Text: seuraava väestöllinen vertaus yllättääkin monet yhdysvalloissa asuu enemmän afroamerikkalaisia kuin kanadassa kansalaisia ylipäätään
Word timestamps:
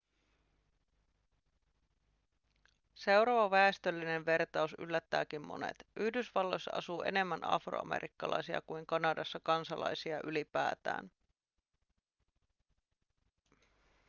seuraava 2.93 3.51
väestöllinen 3.51 4.25
vertaus 4.25 4.75
yllättääkin 4.79 5.47
monet 5.47 5.87
yhdysvalloissa 5.95 6.71
asuu 6.73 7.01
enemmän 7.01 7.43
afroamerikkalaisia 7.43 8.61
kuin 8.61 8.85
kanadassa 8.85 9.39
kansalaisia 9.43 10.19
ylipäätään 10.23 11.11